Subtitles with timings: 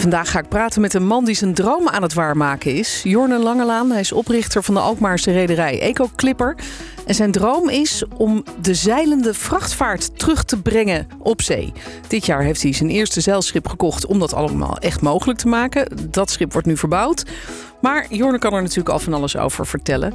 [0.00, 3.00] Vandaag ga ik praten met een man die zijn droom aan het waarmaken is.
[3.02, 6.56] Jorne Langelaan, hij is oprichter van de Alkmaarse rederij Eco Clipper.
[7.06, 11.72] En zijn droom is om de zeilende vrachtvaart terug te brengen op zee.
[12.08, 16.10] Dit jaar heeft hij zijn eerste zeilschip gekocht om dat allemaal echt mogelijk te maken.
[16.10, 17.24] Dat schip wordt nu verbouwd.
[17.80, 20.14] Maar Jorne kan er natuurlijk al van alles over vertellen.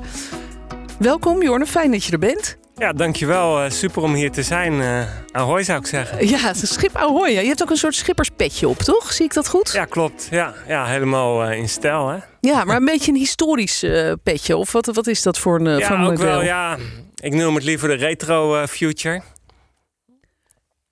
[0.99, 2.57] Welkom Jorne, fijn dat je er bent.
[2.77, 3.63] Ja, dankjewel.
[3.63, 4.73] Uh, super om hier te zijn.
[4.73, 6.27] Uh, ahoy zou ik zeggen.
[6.27, 7.29] Ja, het schip ahoy.
[7.29, 9.13] Je hebt ook een soort schipperspetje op, toch?
[9.13, 9.71] Zie ik dat goed?
[9.71, 10.27] Ja, klopt.
[10.31, 12.17] Ja, ja helemaal uh, in stijl, hè?
[12.39, 13.85] Ja, maar een beetje een historisch
[14.23, 14.57] petje.
[14.57, 16.77] Of wat, wat is dat voor een, ja, voor een ook wel, ja.
[17.15, 19.21] Ik noem het liever de retro future.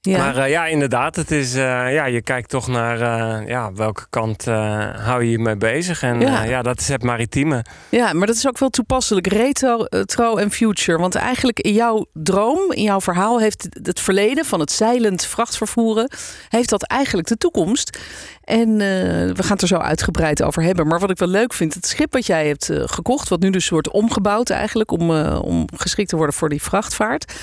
[0.09, 0.17] Ja.
[0.17, 1.61] Maar uh, ja, inderdaad, het is, uh,
[1.93, 6.01] ja, je kijkt toch naar uh, ja, welke kant hou je je mee bezig.
[6.03, 6.43] En ja.
[6.43, 6.61] ja.
[6.61, 7.65] dat is het maritieme.
[7.89, 9.27] Ja, maar dat is ook wel toepasselijk.
[9.27, 10.97] Retro en future.
[10.97, 16.11] Want eigenlijk in jouw droom, in jouw verhaal, heeft het verleden van het zeilend vrachtvervoeren,
[16.49, 17.99] heeft dat eigenlijk de toekomst.
[18.43, 20.87] En we gaan het er zo uitgebreid over hebben.
[20.87, 23.69] Maar wat ik wel leuk vind, het schip wat jij hebt gekocht, wat nu dus
[23.69, 27.33] wordt omgebouwd eigenlijk om, om geschikt te worden voor die vrachtvaart,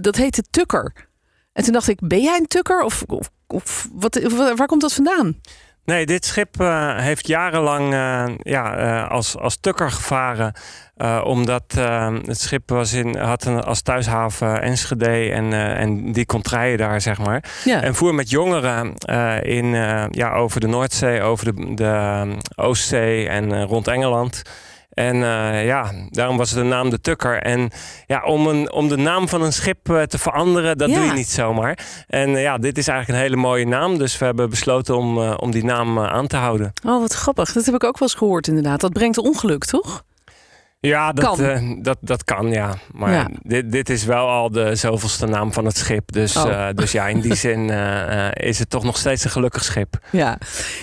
[0.00, 0.92] dat heet de Tukker.
[1.56, 2.82] En toen dacht ik, ben jij een tukker?
[2.82, 4.20] Of, of, of wat,
[4.56, 5.40] waar komt dat vandaan?
[5.84, 10.52] Nee, dit schip uh, heeft jarenlang uh, ja, uh, als, als tukker gevaren.
[11.24, 11.72] omdat
[12.26, 17.00] het schip was in, had een, als thuishaven Enschede en, en die kon treien daar,
[17.00, 17.44] zeg maar.
[17.64, 17.82] Ja.
[17.82, 18.94] En voer met jongeren
[19.42, 19.66] in,
[20.10, 24.42] ja, over de Noordzee, over de, de Oostzee en rond Engeland.
[24.96, 27.42] En uh, ja, daarom was de naam de Tukker.
[27.42, 27.70] En
[28.06, 30.94] ja, om, een, om de naam van een schip uh, te veranderen, dat ja.
[30.94, 31.78] doe je niet zomaar.
[32.06, 33.98] En uh, ja, dit is eigenlijk een hele mooie naam.
[33.98, 36.72] Dus we hebben besloten om, om die naam aan te houden.
[36.86, 37.52] Oh, wat grappig.
[37.52, 38.80] Dat heb ik ook wel eens gehoord inderdaad.
[38.80, 40.04] Dat brengt ongeluk, toch?
[40.80, 41.40] Ja, dat kan.
[41.40, 42.74] Uh, dat, dat kan, ja.
[42.92, 43.28] Maar ja.
[43.42, 46.12] Dit, dit is wel al de zoveelste naam van het schip.
[46.12, 46.46] Dus, oh.
[46.46, 49.98] uh, dus ja, in die zin uh, is het toch nog steeds een gelukkig schip.
[50.12, 50.38] Ja.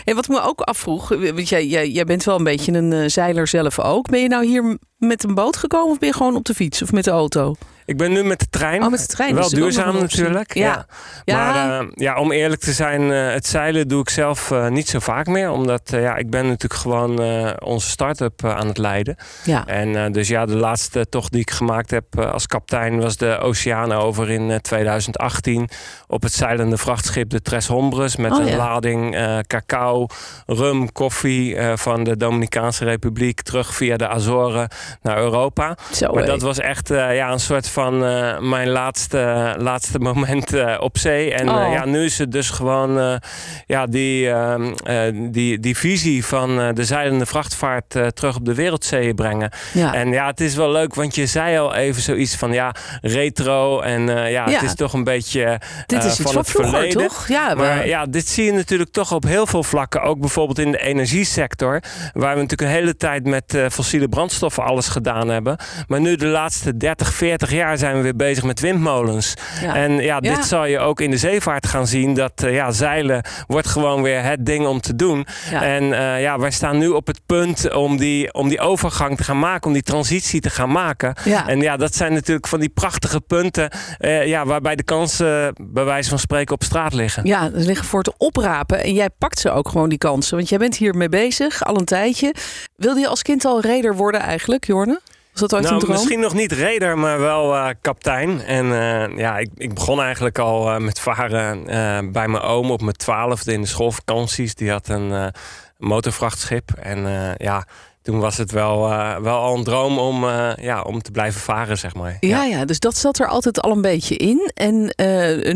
[0.05, 3.11] En wat ik me ook afvroeg, want jij, jij, jij bent wel een beetje een
[3.11, 4.09] zeiler zelf ook.
[4.09, 6.81] Ben je nou hier met een boot gekomen of ben je gewoon op de fiets
[6.81, 7.55] of met de auto?
[7.85, 8.83] Ik ben nu met de trein.
[8.83, 9.35] Oh, met de trein.
[9.35, 10.53] Wel duurzaam natuurlijk.
[10.53, 10.85] Ja.
[11.23, 11.37] ja.
[11.37, 14.89] Maar uh, ja, om eerlijk te zijn, uh, het zeilen doe ik zelf uh, niet
[14.89, 15.49] zo vaak meer.
[15.49, 17.19] Omdat ja, ik ben natuurlijk gewoon
[17.61, 19.15] onze start-up aan het leiden.
[19.43, 19.65] Ja.
[19.65, 23.91] En dus ja, de laatste tocht die ik gemaakt heb als kapitein was de oceaan
[23.91, 25.69] over in 2018.
[26.07, 28.15] Op het zeilende vrachtschip de Tres Hombres.
[28.15, 28.57] Met oh, een ja.
[28.57, 29.17] lading
[29.47, 30.07] cacao,
[30.45, 33.41] rum, koffie van de Dominicaanse Republiek.
[33.41, 34.69] Terug via de Azoren
[35.01, 35.77] naar Europa.
[35.93, 40.75] Zo, maar dat was echt ja, een soort van uh, mijn laatste, laatste moment uh,
[40.79, 41.33] op zee.
[41.33, 43.19] En uh, ja, nu is het dus gewoon
[43.65, 49.51] ja, die, ehm, die, die visie van de zeilende vrachtvaart terug op de wereldzeeën brengen.
[49.73, 49.93] Ja.
[49.93, 53.81] En ja, het is wel leuk, want je zei al even zoiets van ja, retro.
[53.81, 57.07] En ja, ja, het is toch een beetje dit is van het vroeger, verleden.
[57.07, 57.27] Toch?
[57.27, 57.55] Ja, maar...
[57.55, 60.01] maar ja, dit zie je natuurlijk toch op heel veel vlakken.
[60.01, 61.79] Ook bijvoorbeeld in de energiesector.
[62.13, 65.57] Waar we natuurlijk een hele tijd met fossiele brandstoffen alles gedaan hebben.
[65.87, 69.33] Maar nu de laatste 30, 40 jaar jaar zijn we weer bezig met windmolens.
[69.61, 69.75] Ja.
[69.75, 70.41] En ja, dit ja.
[70.41, 72.13] zal je ook in de zeevaart gaan zien.
[72.13, 75.25] Dat uh, ja, zeilen wordt gewoon weer het ding om te doen.
[75.51, 75.63] Ja.
[75.63, 79.23] En uh, ja, wij staan nu op het punt om die, om die overgang te
[79.23, 79.67] gaan maken.
[79.67, 81.15] Om die transitie te gaan maken.
[81.23, 81.47] Ja.
[81.47, 83.71] En ja, dat zijn natuurlijk van die prachtige punten.
[83.99, 87.25] Uh, ja, waarbij de kansen bij wijze van spreken op straat liggen.
[87.25, 88.83] Ja, ze liggen voor te oprapen.
[88.83, 90.37] En jij pakt ze ook gewoon die kansen.
[90.37, 92.35] Want jij bent hier mee bezig al een tijdje.
[92.75, 94.99] Wilde je als kind al reder worden eigenlijk, Jorne?
[95.33, 95.93] Was dat ooit nou, een droom?
[95.93, 98.41] Misschien nog niet reder, maar wel uh, kaptein.
[98.41, 101.63] En uh, ja, ik, ik, begon eigenlijk al uh, met varen
[102.11, 104.55] bij mijn oom op mijn twaalfde in de schoolvakanties.
[104.55, 105.31] Die had een
[105.77, 106.71] motorvrachtschip.
[106.71, 107.67] En ja,
[108.01, 108.79] toen was het wel,
[109.21, 112.17] wel al een droom om, ja, om te blijven varen, zeg maar.
[112.19, 114.51] Ja, ja, ja, dus dat zat er altijd al een beetje in.
[114.53, 114.93] En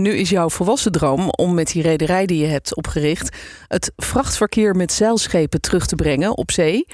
[0.02, 3.38] nu is jouw volwassen droom om met die rederij die je hebt opgericht...
[3.68, 6.86] het vrachtverkeer met zeilschepen terug te brengen op zee...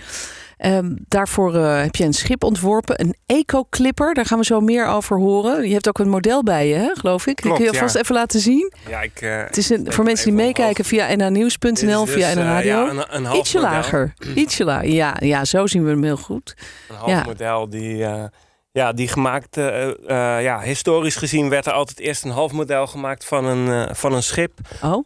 [0.65, 4.13] Um, daarvoor uh, heb je een schip ontworpen, een eco-clipper.
[4.13, 5.67] Daar gaan we zo meer over horen.
[5.67, 7.35] Je hebt ook een model bij je, hè, geloof ik.
[7.35, 8.01] Klopt, die kun je vast ja.
[8.01, 8.73] even laten zien.
[8.89, 12.85] Ja, ik, uh, het is een, voor mensen die meekijken via nhnieuws.nl, via NH Radio.
[12.87, 13.71] Uh, ja, een, een Ietsje model.
[13.73, 14.13] lager.
[14.35, 14.89] Ietsje lager.
[14.89, 16.55] Ja, ja, zo zien we hem heel goed.
[16.89, 17.23] Een half ja.
[17.23, 18.03] model die...
[18.05, 18.23] eh,
[18.71, 19.93] Ja, die gemaakt, uh, uh,
[20.41, 24.13] ja, historisch gezien werd er altijd eerst een half model gemaakt van een, uh, van
[24.13, 24.51] een schip.
[24.83, 25.05] Oh.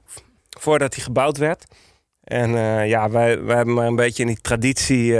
[0.59, 1.63] Voordat hij gebouwd werd.
[2.23, 2.51] En
[2.87, 5.17] ja, wij, wij hebben maar een beetje in die traditie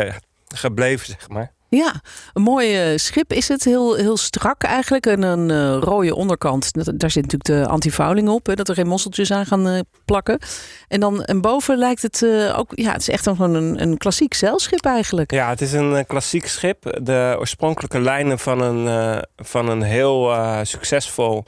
[0.56, 1.56] gebleven, zeg maar.
[1.70, 2.02] Ja,
[2.34, 3.64] een mooi schip is het.
[3.64, 5.06] Heel, heel strak eigenlijk.
[5.06, 6.74] En een eh, rode onderkant.
[6.74, 8.46] Dat- Daar zit natuurlijk de antifouling op.
[8.46, 10.40] Hè, dat er geen mosseltjes aan gaan eh, plakken.
[10.88, 12.72] En dan en boven lijkt het eh, ook...
[12.76, 15.32] Ja, het is echt een, gewoon een, een klassiek zeilschip eigenlijk.
[15.32, 17.00] Ja, het is een klassiek schip.
[17.04, 21.44] De oorspronkelijke lijnen van een, van een heel succesvol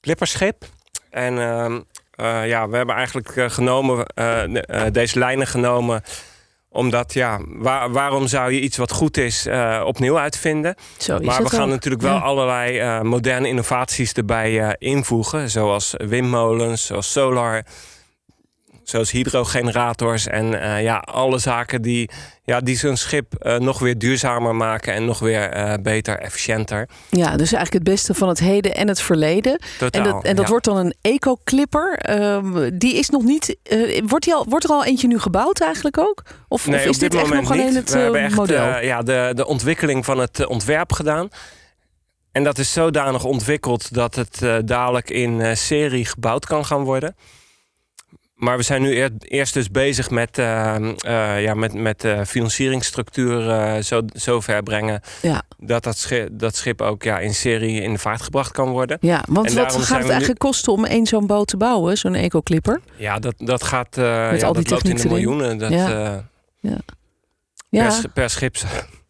[0.00, 0.64] clipperschip.
[1.10, 1.80] En ehm,
[2.10, 6.02] eh, ja, we hebben eigenlijk genomen, de- deze lijnen genomen
[6.72, 10.74] omdat, ja, waar- waarom zou je iets wat goed is eh, opnieuw uitvinden?
[10.98, 11.68] Zo is maar we gaan ook.
[11.68, 12.20] natuurlijk wel Ja.
[12.20, 15.50] allerlei eh, moderne innovaties erbij eh, invoegen.
[15.50, 17.62] Zoals windmolens, zoals solar,
[18.92, 20.26] zoals hydrogenerators.
[20.26, 22.10] En eh, ja, alle zaken die,
[22.44, 26.88] ja, die zo'n schip eh, nog weer duurzamer maken en nog weer eh, beter, efficiënter.
[27.10, 29.60] Ja, dus eigenlijk het beste van het heden en het verleden.
[29.78, 30.04] Totaal.
[30.04, 30.50] En dat, en dat ja.
[30.50, 31.96] wordt dan een eco-clipper.
[31.98, 33.56] Ehm, die is nog niet.
[33.62, 36.22] eh, wordt, die al, wordt er al eentje nu gebouwd eigenlijk ook?
[36.48, 37.74] Of, Nee, of is dit dit echt nog alleen niet.
[37.74, 38.80] het We hebben echt model?
[38.80, 41.28] ja, de, de ontwikkeling van het ontwerp gedaan.
[42.32, 47.16] En dat is zodanig ontwikkeld dat het dadelijk in serie gebouwd kan gaan worden.
[48.42, 52.26] Maar we zijn nu eer- eerst dus bezig met, eh, eh, ja, met, met de
[52.26, 57.34] financieringsstructuur eh, zo, zo ver brengen ja, dat dat schip, dat schip ook ja, in
[57.34, 58.98] serie in de vaart gebracht kan worden.
[59.00, 61.98] ja, want en wat gaat het nu- eigenlijk kosten om één zo'n boot te bouwen,
[61.98, 62.80] zo'n eco-clipper?
[62.96, 65.58] Ja, dat, dat gaat eh, Met ja, al die dat loopt in de miljoenen.
[65.58, 66.14] Dat, Ja.
[66.60, 66.70] eh,
[67.70, 67.88] Ja.
[68.00, 68.56] per, per schip.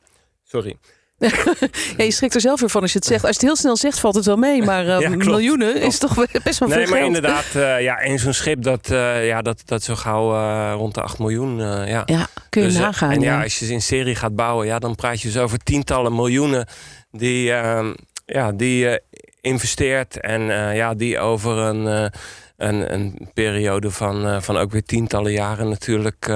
[0.52, 0.76] Sorry.
[1.96, 3.24] ja, je schrikt er zelf weer van als je het zegt.
[3.24, 4.62] Als je het heel snel zegt, valt het wel mee.
[4.62, 5.24] Maar eh, Ja, klopt.
[5.24, 7.06] miljoenen is toch best wel Nee, veel maar geld.
[7.16, 10.30] inderdaad, eh, ja, in zo'n schip dat, eh, ja, dat, dat zo gauw
[10.76, 11.58] rond de 8 miljoen.
[11.86, 12.02] ja.
[12.06, 13.10] Ja, kun je Dus, nagaan.
[13.10, 13.42] En ja, ja.
[13.42, 16.66] als je ze in serie gaat bouwen, ja, dan praat je dus over tientallen miljoenen
[17.10, 17.92] die, ehm,
[18.26, 19.02] ja, die je
[19.40, 20.20] investeert.
[20.20, 20.42] En
[20.74, 22.10] ja, die over een,
[22.56, 26.30] een, een periode van, van ook weer tientallen jaren natuurlijk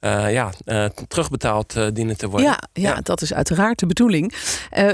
[0.00, 2.48] eh, ja, eh, terugbetaald eh, dienen te worden.
[2.48, 3.00] Ja, ja, Ja.
[3.02, 4.34] dat is uiteraard de bedoeling.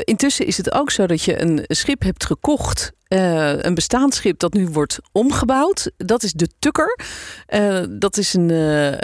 [0.04, 2.93] Intussen is het ook zo dat je een schip hebt gekocht.
[3.08, 5.90] een bestaand schip dat nu wordt omgebouwd.
[5.96, 6.99] Dat is de Tukker.
[7.90, 8.50] Dat is een,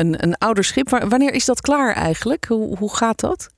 [0.00, 0.88] een, een ouder schip.
[0.88, 2.44] Wa- Wanneer is dat klaar eigenlijk?
[2.48, 3.48] Hoe, hoe gaat dat?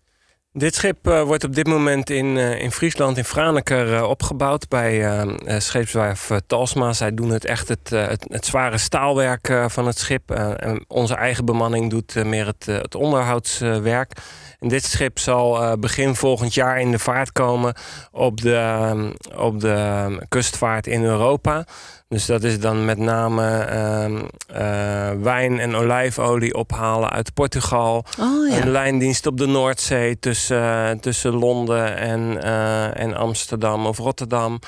[0.53, 4.69] Dit schip eh, wordt op dit moment in, eh, in Friesland, in Franeker, eh, opgebouwd
[4.69, 5.25] bij
[5.59, 6.93] scheepswerf Talsma.
[6.93, 10.31] Zij doen het echt het, het, zware staalwerk van het schip.
[10.31, 14.13] En onze eigen bemanning doet meer het, het onderhoudswerk.
[14.59, 17.75] dit schip zal begin volgend jaar in de vaart komen
[18.11, 21.65] op de, eh, op de kustvaart in Europa.
[22.11, 28.05] Dus dat is dan met name ehm, eh, wijn en olijfolie ophalen uit Portugal.
[28.21, 34.59] Oh Een lijndienst op de Noordzee tussen, tussen Londen en, eh, en Amsterdam of Rotterdam.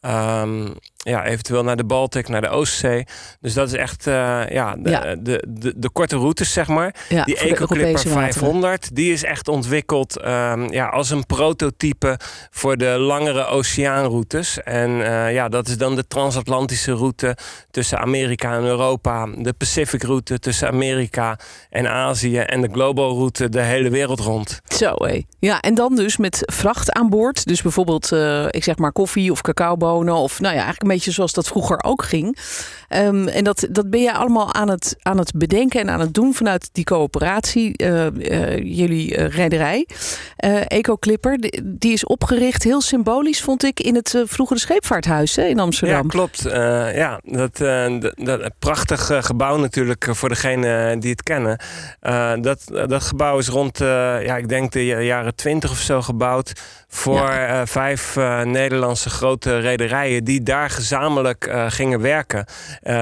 [0.00, 0.68] Ehm,
[1.02, 3.04] ja, eventueel naar de Baltic, naar de Oostzee.
[3.40, 5.14] Dus dat is echt eh, ja, de, Ja.
[5.14, 6.94] De, de, de korte routes, zeg maar.
[7.08, 8.32] ja, Die EcoClipper Europese wateren.
[8.32, 12.18] 500, die is echt ontwikkeld ehm, ja, als een prototype
[12.50, 14.62] voor de langere oceaanroutes.
[14.62, 17.36] En eh, ja, dat is dan de transatlantische route
[17.70, 19.26] tussen Amerika en Europa.
[19.36, 21.38] De Pacific route tussen Amerika
[21.70, 22.38] en Azië.
[22.38, 24.60] En de global route de hele wereld rond.
[24.68, 25.22] Zo hé.
[25.38, 27.46] Ja, en dan dus met vracht aan boord.
[27.46, 30.14] Dus bijvoorbeeld, eh, ik zeg maar koffie of cacaobonen.
[30.14, 32.36] Of nou ja, eigenlijk beetje zoals dat vroeger ook ging.
[32.88, 36.14] Ehm, en dat, dat ben je allemaal aan het, aan het bedenken en aan het
[36.14, 37.76] doen vanuit die coöperatie.
[37.76, 39.86] eh, eh, jullie rederij.
[40.36, 45.56] Eh EcoClipper, die, is opgericht, heel symbolisch vond ik, in het vroegere scheepvaarthuis hè, in
[45.56, 46.08] Ja, Amsterdam.
[46.08, 46.46] klopt.
[46.46, 47.56] Eh, ja, dat,
[48.16, 51.58] dat prachtig gebouw natuurlijk voor degenen die het kennen.
[52.42, 56.52] Dat, dat gebouw is rond, ja, ik denk de jaren twintig of zo gebouwd.
[56.92, 62.44] Voor eh, vijf eh, Nederlandse grote rederijen die daar gezamenlijk eh, gingen werken.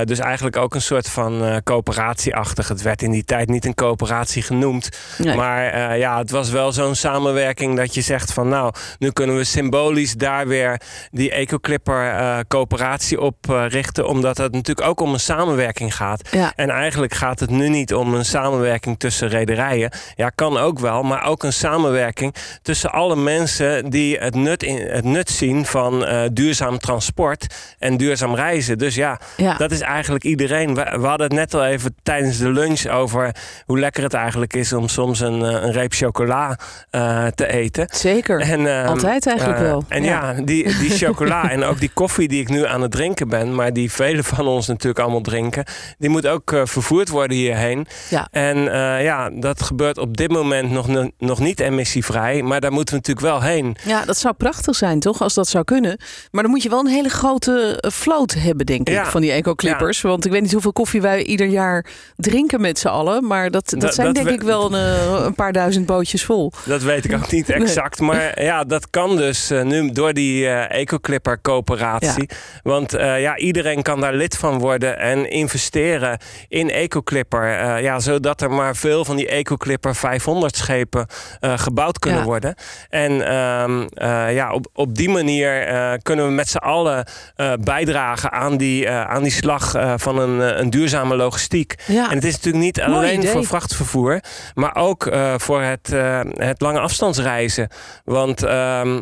[0.04, 2.68] Dus eigenlijk ook een soort van coöperatieachtig.
[2.68, 4.88] Het werd in die tijd niet een coöperatie genoemd.
[5.18, 5.36] Nee.
[5.36, 9.44] Maar ja, het was wel zo'n samenwerking dat je zegt van nou, nu kunnen we
[9.44, 13.36] symbolisch daar weer die EcoClipper coöperatie op
[13.68, 14.06] richten.
[14.08, 16.28] Omdat het natuurlijk ook om een samenwerking gaat.
[16.30, 16.52] Ja.
[16.56, 19.90] En eigenlijk gaat het nu niet om een samenwerking tussen rederijen.
[20.14, 24.86] Ja, kan ook wel, maar ook een samenwerking tussen alle mensen die het nut, in,
[24.86, 27.46] het nut zien van eh, duurzaam transport
[27.78, 28.78] en duurzaam reizen.
[28.78, 29.54] Dus ja, Ja.
[29.56, 30.74] dat is eigenlijk iedereen.
[30.74, 33.34] We, we hadden het net al even tijdens de lunch over
[33.66, 36.58] hoe lekker het eigenlijk is om soms een, eh, een reep chocola
[36.90, 37.88] eh, te eten.
[37.94, 38.40] Zeker.
[38.40, 39.84] En, ehm, Altijd eigenlijk wel.
[39.88, 40.32] En Ja.
[40.36, 43.54] ja, die, die chocola en ook die koffie die ik nu aan het drinken ben,
[43.54, 45.64] maar die velen van ons natuurlijk allemaal drinken,
[45.98, 47.86] die moet ook vervoerd worden hierheen.
[48.10, 48.28] Ja.
[48.30, 48.56] En
[49.02, 53.26] ja, dat gebeurt op dit moment nog, nog niet emissievrij, maar daar moeten we natuurlijk
[53.40, 53.67] wel heen.
[53.84, 55.22] Ja, dat zou prachtig zijn, toch?
[55.22, 55.98] Als dat zou kunnen.
[56.30, 59.10] Maar dan moet je wel een hele grote grote vloot hebben, denk ik, Ja.
[59.10, 60.00] van die eco-clippers.
[60.00, 63.26] Want ik weet niet hoeveel koffie wij ieder jaar drinken met z'n allen.
[63.26, 65.86] Maar dat, dat, Dat- zijn dat denk we- ik wel een, eh, een paar duizend
[65.86, 66.52] bootjes vol.
[66.64, 68.00] Dat weet ik ook niet exact.
[68.00, 72.28] Maar ja, dat kan dus eh, nu door die eh Ecoclipper coöperatie.
[72.62, 77.58] Want eh, ja, iedereen kan daar lid van worden en investeren in Ecoclipper.
[77.58, 81.06] Eh, ja, zodat er maar veel van die Ecoclipper 500 schepen
[81.40, 82.54] eh, gebouwd kunnen worden.
[82.88, 83.12] En
[83.62, 88.32] ehm, eh, ja, op, op die manier eh, kunnen we met z'n allen eh, bijdragen
[88.32, 91.74] aan die, aan die slag van een, een duurzame logistiek.
[91.86, 93.30] Ja, En het is natuurlijk niet Mooi alleen idee.
[93.30, 94.20] voor vrachtvervoer,
[94.54, 95.92] maar ook voor het,
[96.36, 97.68] het lange afstandsreizen.
[98.04, 99.00] Want ehm,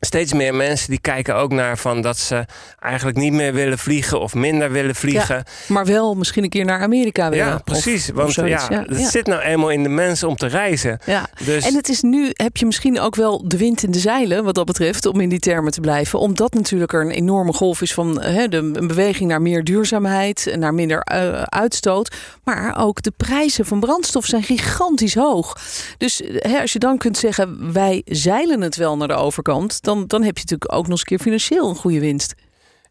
[0.00, 2.44] steeds meer mensen die kijken ook naar van dat ze
[2.78, 5.44] eigenlijk niet meer willen vliegen of minder willen vliegen.
[5.66, 7.46] maar wel misschien een keer naar Amerika willen.
[7.46, 8.08] Ja, precies.
[8.08, 8.68] of Want zoiets.
[8.68, 10.98] ja, het zit nou eenmaal in de mensen om te reizen.
[11.06, 11.26] Ja.
[11.44, 14.44] Dus En het is nu, heb je misschien ook wel de wind in de zeilen,
[14.44, 16.18] wat dat betreft, om in die termen te blijven.
[16.18, 20.46] Omdat natuurlijk er een enorme golf is van hè, de, een beweging naar meer duurzaamheid,
[20.46, 22.16] en naar minder eh, uitstoot.
[22.44, 25.56] Maar ook de prijzen van brandstof zijn gigantisch hoog.
[25.98, 30.06] Dus hè, als je dan kunt zeggen, wij zeilen het wel naar de overkant, dan,
[30.06, 32.34] dan heb je natuurlijk ook nog eens een keer financieel een goede winst.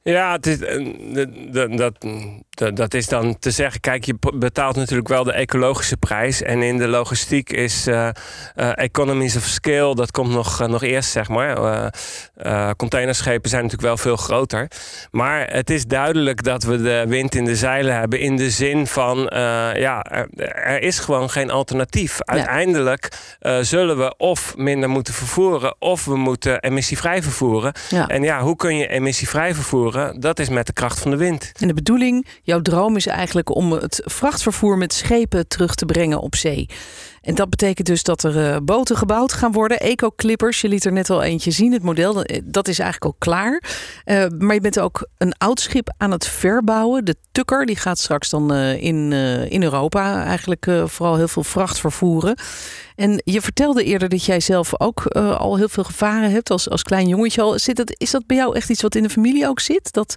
[0.07, 3.79] Ja, het is, eh, dat, dat, dat is dan te zeggen.
[3.79, 6.41] Kijk, je betaalt natuurlijk wel de ecologische prijs.
[6.41, 8.09] En in de logistiek is eh,
[8.55, 11.55] economies of scale, dat komt nog, nog eerst, zeg maar.
[12.77, 14.67] Containerschepen zijn natuurlijk wel veel groter.
[15.11, 18.19] Maar het is duidelijk dat we de wind in de zeilen hebben.
[18.19, 19.17] In de zin van,
[19.75, 22.17] ja, er, er is gewoon geen alternatief.
[22.19, 23.11] Uiteindelijk
[23.61, 27.73] zullen we of minder moeten vervoeren, of we moeten emissievrij vervoeren.
[27.89, 28.07] Ja.
[28.07, 29.96] En ja, hoe kun je emissievrij vervoeren?
[30.19, 31.51] Dat is met de kracht van de wind.
[31.59, 36.19] En de bedoeling, jouw droom is eigenlijk om het vrachtvervoer met schepen terug te brengen
[36.19, 36.69] op zee.
[37.27, 39.79] En dat betekent dus dat er eh, boten gebouwd gaan worden.
[39.79, 41.71] Eco-clippers, je liet er net al eentje zien.
[41.73, 43.63] Het model, dat- dat is eigenlijk al klaar.
[44.03, 47.05] Eh, maar je bent ook een oud schip aan het verbouwen.
[47.05, 51.27] De Tukker, die gaat straks dan eh, in, eh, in Europa eigenlijk eh, vooral heel
[51.27, 52.37] veel vracht vervoeren.
[52.95, 56.69] En je vertelde eerder dat jij zelf ook eh, al heel veel gevaren hebt als,
[56.69, 57.59] als klein jongetje al.
[57.59, 59.91] Zit dat, is dat bij jou echt iets wat in de familie ook zit?
[59.93, 60.15] Dat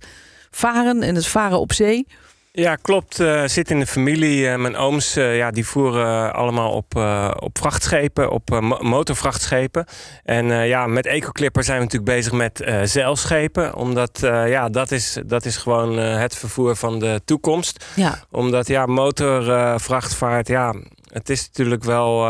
[0.51, 2.07] varen en het varen op zee?
[2.53, 3.21] Ja, klopt.
[3.21, 4.49] Eh, zit in de familie.
[4.49, 6.97] Eh, mijn ooms eh, ja, die voeren allemaal op,
[7.39, 9.85] op vrachtschepen, op mo- motorvrachtschepen.
[10.25, 13.75] En ja, met Ecoclipper zijn we natuurlijk bezig met zeilschepen.
[13.75, 17.85] Omdat ja, dat, is, dat is gewoon het vervoer van de toekomst.
[17.97, 20.75] Ja, Omdat ja, motorvrachtvaart, ja,
[21.13, 22.27] het is natuurlijk wel,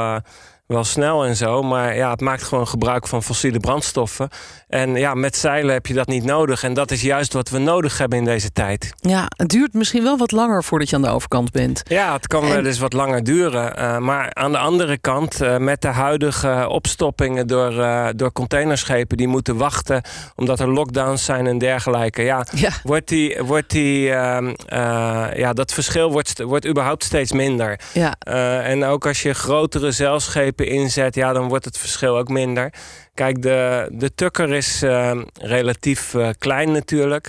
[0.71, 1.63] wel snel en zo.
[1.63, 4.29] Maar ja, het maakt gewoon gebruik van fossiele brandstoffen.
[4.69, 6.63] En ja, met zeilen heb je dat niet nodig.
[6.63, 8.93] En dat is juist wat we nodig hebben in deze tijd.
[8.97, 11.83] ja, het duurt misschien wel wat langer voordat je aan de overkant bent.
[11.89, 13.77] Ja, het kan En- wel eens wat langer duren.
[13.77, 19.17] eh, maar aan de andere kant, eh, met de huidige opstoppingen door, eh, door containerschepen
[19.17, 20.03] die moeten wachten
[20.37, 22.23] omdat er lockdowns zijn en dergelijke.
[22.23, 27.33] Ja, Ja, wordt die, wordt die, ehm, eh, ja, dat verschil wordt, wordt überhaupt steeds
[27.33, 27.81] minder.
[27.93, 28.15] ja,
[28.63, 32.73] en ook als je grotere zeilschepen inzet, ja, dan wordt het verschil ook minder.
[33.15, 37.29] Kijk, de, de tukker is eh, relatief eh, klein natuurlijk.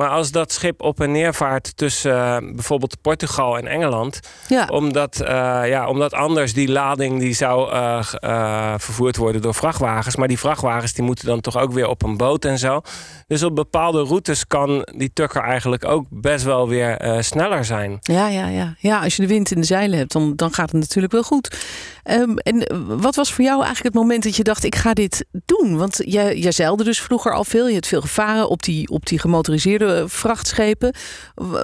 [0.00, 4.66] Maar als dat schip op en neer vaart tussen eh, bijvoorbeeld Portugal en Engeland, ja.
[4.70, 10.16] omdat, eh, ja, omdat anders die lading die zou eh, vervoerd worden door vrachtwagens.
[10.16, 12.80] Maar die vrachtwagens die moeten dan toch ook weer op een boot en zo.
[13.26, 17.98] Dus op bepaalde routes kan die tukker eigenlijk ook best wel weer sneller zijn.
[18.00, 18.74] Ja, ja, ja.
[18.78, 21.22] ja, als je de wind in de zeilen hebt, dan, dan gaat het natuurlijk wel
[21.22, 21.56] goed.
[22.02, 22.66] Ehm, en
[23.00, 25.76] wat was voor jou eigenlijk het moment dat je dacht, ik ga dit doen?
[25.76, 27.66] Want jij, jij zeilde dus vroeger al veel.
[27.66, 30.94] Je hebt veel gevaren op die, op die gemotoriseerde eh, vrachtschepen.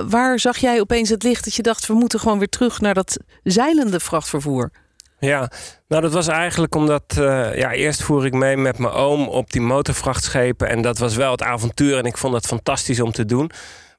[0.08, 2.94] Waar zag jij opeens het licht dat je dacht, we moeten gewoon weer terug naar
[2.94, 4.70] dat zeilende vrachtvervoer?
[5.18, 5.50] Ja,
[5.88, 9.50] nou dat was eigenlijk omdat eh, ja, eerst voer ik mee met mijn oom op
[9.50, 10.68] die motorvrachtschepen.
[10.68, 13.50] En dat was wel het avontuur en ik vond het fantastisch om te doen.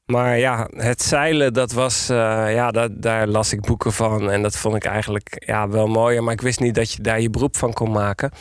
[0.06, 4.32] Maar ja, het zeilen, dat was, eh, ja, dat, daar las ik boeken van.
[4.32, 6.24] En dat vond ik eigenlijk ja, wel mooier.
[6.24, 8.32] Maar ik wist niet dat je daar je beroep van kon maken.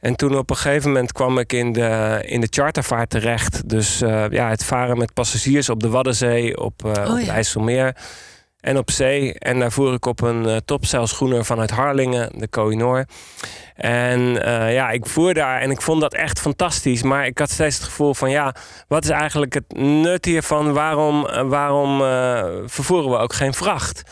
[0.00, 3.68] En toen op een gegeven moment kwam ik in de, in de chartervaart terecht.
[3.68, 7.32] Dus eh, ja, het varen met passagiers op de Waddenzee, op, eh, op het ja.
[7.32, 7.96] IJsselmeer
[8.60, 9.34] en op zee.
[9.34, 13.04] En daar voer ik op een uh, topzeilschoener vanuit Harlingen, de Koh-i-Noor.
[13.74, 17.02] En uh, ja, ik voer daar en ik vond dat echt fantastisch.
[17.02, 18.54] Maar ik had steeds het gevoel van ja,
[18.88, 20.72] wat is eigenlijk het nut hiervan?
[20.72, 24.02] Waarom, uh, waarom uh, vervoeren we ook geen vracht?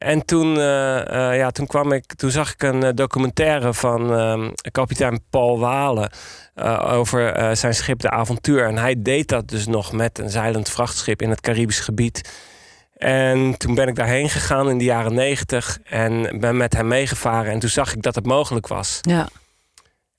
[0.00, 5.20] En toen, uh, ja, toen, kwam ik, toen zag ik een documentaire van uh, kapitein
[5.30, 6.10] Paul Walen
[6.82, 8.66] over zijn schip De Avontuur.
[8.66, 12.30] En hij deed dat dus nog met een zeilend vrachtschip in het Caribisch gebied.
[12.96, 17.52] En toen ben ik daarheen gegaan in de jaren negentig en ben met hem meegevaren.
[17.52, 18.98] En toen zag ik dat het mogelijk was.
[19.00, 19.28] Ja.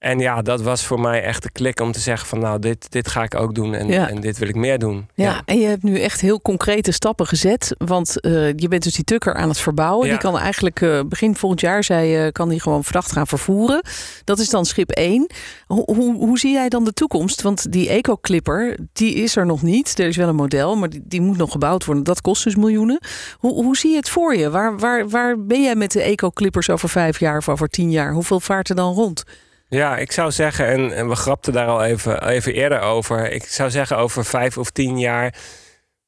[0.02, 2.92] En ja, dat was voor mij echt de klik om te zeggen van nou, dit,
[2.92, 4.10] dit ga ik ook doen en, Ja.
[4.10, 5.08] en dit wil ik meer doen.
[5.14, 7.76] Ja, en je hebt nu echt heel concrete stappen gezet.
[7.78, 10.06] Want eh, je bent dus die tukker aan het verbouwen.
[10.06, 10.12] Ja.
[10.12, 13.82] Die kan eigenlijk eh, begin volgend jaar, zei je, kan die gewoon vracht gaan vervoeren.
[14.24, 15.28] Dat is dan schip 1.
[15.68, 17.42] Hoe, hoe, hoe zie jij dan de toekomst?
[17.42, 20.00] Want die eco-clipper, die is er nog niet.
[20.00, 22.04] Er is wel een model, maar die, die moet nog gebouwd worden.
[22.04, 23.00] Dat kost dus miljoenen.
[23.38, 24.50] Hoe, hoe zie je het voor je?
[24.50, 28.14] Waar, waar, waar ben jij met de eco-clippers over vijf jaar of over tien jaar?
[28.14, 29.24] Hoeveel vaart er dan rond?
[29.74, 33.32] Ja, ik zou zeggen, en, en we grapten daar al even, even eerder over.
[33.32, 35.36] Ik zou zeggen, over vijf of tien jaar.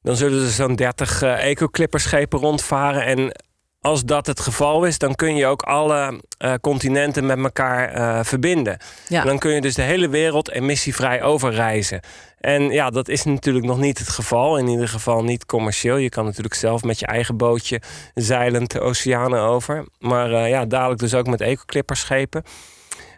[0.02, 3.04] dan zullen er zo'n 30 eh eco-clipperschepen rondvaren.
[3.04, 3.32] En
[3.80, 8.24] als dat het geval is, dan kun je ook alle eh, continenten met elkaar eh,
[8.24, 8.78] verbinden.
[9.08, 9.20] Ja.
[9.20, 12.00] En dan kun je dus de hele wereld emissievrij overreizen.
[12.38, 14.58] En ja, dat is natuurlijk nog niet het geval.
[14.58, 15.96] In ieder geval niet commercieel.
[15.96, 17.80] Je kan natuurlijk zelf met je eigen bootje
[18.14, 19.86] zeilend de oceanen over.
[19.98, 22.44] Maar ja, dadelijk dus ook met eco-clipperschepen.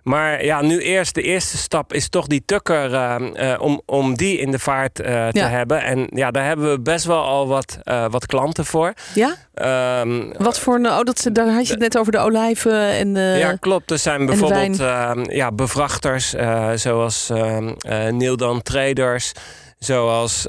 [0.06, 4.14] Maar ja, nu eerst de eerste stap is toch die tukker eh, eh, om, om
[4.16, 5.48] die in de vaart eh, te Ja.
[5.48, 5.82] hebben.
[5.82, 7.78] En ja, daar hebben we best wel al wat,
[8.10, 8.92] wat klanten voor.
[9.14, 9.34] Ja?
[9.54, 10.86] Ehm, Wat voor een.
[10.86, 13.16] Oh, dat, daar had je het net over de olijven en.
[13.16, 13.90] eh, ja, klopt.
[13.90, 16.34] Er zijn de bijvoorbeeld ehm, ja, bevrachters
[16.74, 19.32] zoals ehm eh, Neildan Traders,
[19.78, 20.46] zoals,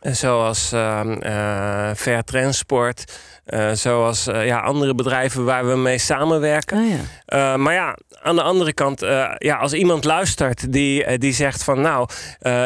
[0.00, 3.12] zoals eh, Fair Transport,
[3.48, 6.88] eh, zoals eh, ja, andere bedrijven waar we mee samenwerken.
[6.88, 6.96] Ja.
[7.24, 9.00] Eh, maar ja, aan de andere kant,
[9.38, 12.08] ja, als iemand luistert die, die zegt van nou,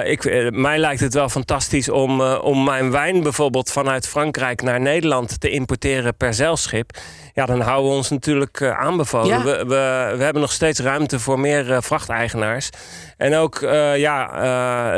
[0.05, 5.41] ik, mij lijkt het wel fantastisch om, om mijn wijn bijvoorbeeld vanuit Frankrijk naar Nederland
[5.41, 6.91] te importeren per zeilschip.
[7.35, 9.29] Ja, dan houden we ons natuurlijk aanbevolen.
[9.29, 9.43] Ja.
[9.43, 12.71] We, we, we hebben nog steeds ruimte voor meer vrachteigenaars.
[13.17, 13.59] En ook
[13.97, 14.31] ja,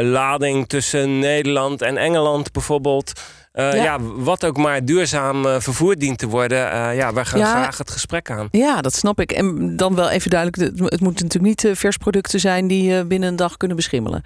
[0.02, 3.12] lading tussen Nederland en Engeland bijvoorbeeld.
[3.54, 3.82] Eh, Ja.
[3.82, 3.98] ja.
[4.00, 6.70] wat ook maar duurzaam eh, vervoerd dient te worden.
[6.72, 8.48] eh, ja, wij gaan graag het gesprek aan.
[8.50, 9.32] Ja, dat snap ik.
[9.32, 13.36] En dan wel even duidelijk: het- het moeten natuurlijk niet versproducten zijn die binnen een
[13.36, 14.22] dag kunnen beschimmelen.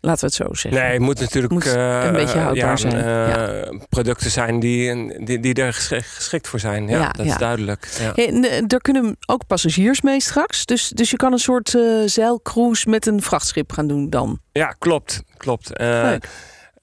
[0.00, 0.82] Laten we het zo zeggen.
[0.82, 3.86] Nee, het moet natuurlijk Moet eh, een beetje houdbaar ja, zijn.
[3.88, 6.88] Producten zijn die, die, die er geschikt, voor zijn.
[6.88, 7.88] Ja, Ja, dat is duidelijk.
[8.00, 8.12] Ja.
[8.14, 10.64] Hey, er kunnen ook passagiers mee straks.
[10.64, 14.40] Dus, dus je kan een soort eh, zeilcruise met een vrachtschip gaan doen dan.
[14.52, 15.22] Ja, klopt.
[15.36, 15.70] klopt.
[15.78, 16.28] Leuk.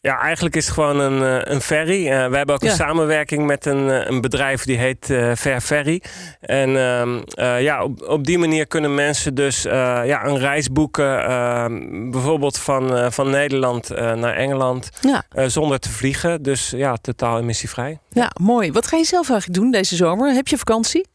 [0.05, 2.07] Ja, eigenlijk is het gewoon een, eh, een ferry.
[2.10, 2.69] Eh, we hebben ook Ja.
[2.69, 6.01] een samenwerking met een, eh, een bedrijf die heet eh Fair Ferry.
[6.41, 11.24] En ehm, eh, ja, op, op die manier kunnen mensen dus ja, een reis boeken.
[11.25, 14.89] ehm, bijvoorbeeld van, van Nederland naar Engeland.
[15.01, 16.42] Ja, zonder te vliegen.
[16.42, 18.00] Dus ja, totaal emissievrij.
[18.09, 18.72] ja, mooi.
[18.72, 20.33] Wat ga je zelf eigenlijk doen deze zomer?
[20.33, 21.05] Heb je vakantie?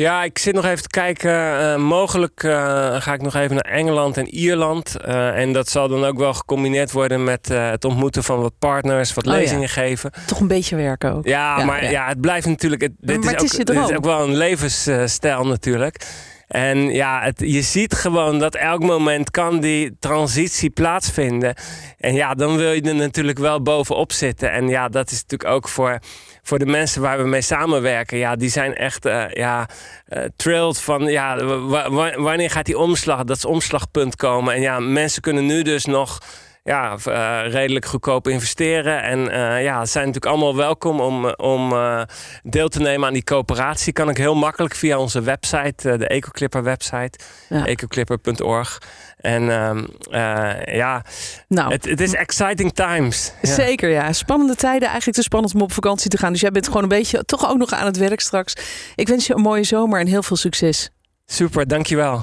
[0.00, 1.60] Ja, ik zit nog even te kijken.
[1.60, 4.96] Eh, mogelijk eh, ga ik nog even naar Engeland en Ierland.
[5.00, 9.14] Eh, en dat zal dan ook wel gecombineerd worden met het ontmoeten van wat partners,
[9.14, 9.38] wat Oh ja.
[9.38, 10.12] lezingen geven.
[10.26, 11.26] Toch een beetje werken ook.
[11.26, 11.90] Ja, Ja, maar ja.
[11.90, 12.08] ja.
[12.08, 12.82] het blijft natuurlijk.
[12.82, 16.06] Het, dit, Maar is het is ook, dit is ook wel een levensstijl natuurlijk.
[16.46, 21.54] En ja, het, je ziet gewoon dat elk moment kan die transitie plaatsvinden.
[21.98, 24.52] En ja, dan wil je er natuurlijk wel bovenop zitten.
[24.52, 25.98] En ja, dat is natuurlijk ook voor,
[26.46, 28.18] voor de mensen waar we mee samenwerken.
[28.18, 29.68] Ja, die zijn echt eh, ja,
[30.06, 34.54] eh, thrilled van ja, wa- wa- wanneer gaat die omslag, dat omslagpunt komen.
[34.54, 36.18] En ja, mensen kunnen nu dus nog
[36.66, 39.02] ja, eh, redelijk goedkoop investeren.
[39.02, 42.02] En eh, ja, ze zijn natuurlijk allemaal welkom om, om eh,
[42.42, 43.92] deel te nemen aan die coöperatie.
[43.92, 47.66] Kan ik heel makkelijk via onze website, de Ecoclipper website, Ja.
[47.66, 48.78] ecoclipper.org.
[49.16, 51.04] En ehm, eh, ja,
[51.48, 53.32] Nou, het, het is exciting times.
[53.42, 53.54] Ja.
[53.54, 54.12] Zeker, ja.
[54.12, 54.88] Spannende tijden.
[54.88, 56.32] Eigenlijk te spannend om op vakantie te gaan.
[56.32, 58.52] Dus jij bent gewoon een beetje toch ook nog aan het werk straks.
[58.94, 60.90] Ik wens je een mooie zomer en heel veel succes.
[61.26, 62.22] Super, dankjewel.